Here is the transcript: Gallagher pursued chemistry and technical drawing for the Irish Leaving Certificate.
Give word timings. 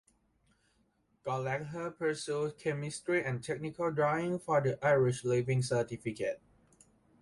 Gallagher 1.23 1.91
pursued 1.91 2.57
chemistry 2.57 3.23
and 3.23 3.43
technical 3.43 3.91
drawing 3.91 4.39
for 4.39 4.59
the 4.59 4.83
Irish 4.83 5.23
Leaving 5.23 5.61
Certificate. 5.61 6.41